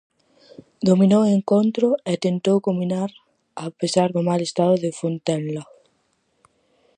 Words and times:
Dominou 0.87 1.21
o 1.25 1.31
encontro 1.37 1.87
e 2.11 2.13
tentou 2.25 2.55
combinar 2.67 3.09
a 3.65 3.67
pesar 3.79 4.07
do 4.15 4.21
mal 4.29 4.39
estado 4.47 4.75
de 4.83 4.89
Fontenla. 4.99 5.63